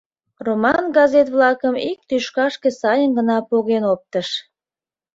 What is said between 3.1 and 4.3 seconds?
гына поген оптыш.